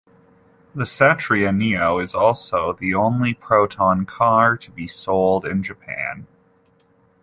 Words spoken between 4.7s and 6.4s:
be sold in Japan.